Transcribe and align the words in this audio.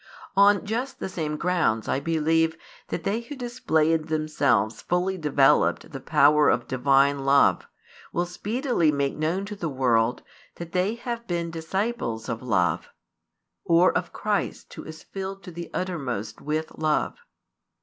On 0.35 0.65
just 0.65 0.99
the 0.99 1.07
same 1.07 1.37
grounds 1.37 1.87
I 1.87 1.99
believe 1.99 2.57
that 2.87 3.03
they 3.03 3.21
who 3.21 3.35
display 3.35 3.93
in 3.93 4.07
themselves 4.07 4.81
fully 4.81 5.15
developed 5.15 5.91
the 5.91 5.99
power 5.99 6.49
of 6.49 6.67
Divine 6.67 7.19
love, 7.19 7.67
will 8.11 8.25
speedily 8.25 8.91
make 8.91 9.15
known 9.15 9.45
to 9.45 9.55
the 9.55 9.69
world 9.69 10.23
that 10.55 10.71
they 10.71 10.95
have 10.95 11.27
been 11.27 11.51
disciples 11.51 12.29
of 12.29 12.41
Love, 12.41 12.89
or 13.63 13.95
of 13.95 14.11
Christ 14.11 14.73
Who 14.73 14.85
is 14.85 15.03
filled 15.03 15.43
to 15.43 15.51
the 15.51 15.69
uttermost 15.71 16.41
with 16.41 16.79
love. 16.79 17.19